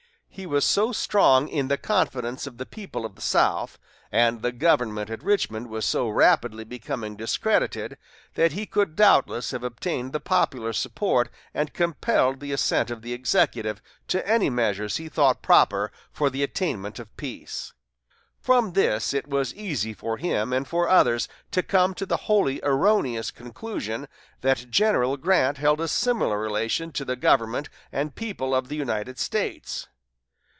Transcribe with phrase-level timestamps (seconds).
[0.33, 3.77] He was so strong in the confidence of the people of the South,
[4.13, 7.97] and the government at Richmond was so rapidly becoming discredited,
[8.35, 13.11] that he could doubtless have obtained the popular support and compelled the assent of the
[13.11, 17.73] Executive to any measures he thought proper for the attainment of peace.
[18.39, 22.61] From this it was easy for him and for others to come to the wholly
[22.63, 24.07] erroneous conclusion
[24.39, 29.19] that General Grant held a similar relation to the government and people of the United
[29.19, 29.89] States.